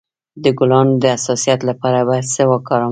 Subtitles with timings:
[0.43, 2.79] د ګلانو د حساسیت لپاره باید څه وکاروم؟